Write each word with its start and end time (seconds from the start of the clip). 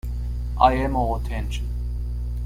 I 0.59 0.73
am 0.73 0.95
all 0.95 1.15
attention. 1.15 1.67